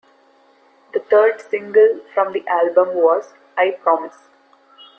The 0.95 0.99
third 0.99 1.39
single 1.39 1.99
from 2.11 2.33
the 2.33 2.43
album 2.47 2.95
was 2.95 3.35
"I 3.55 3.69
Promise". 3.83 4.17